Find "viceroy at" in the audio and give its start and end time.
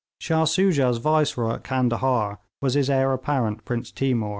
0.97-1.63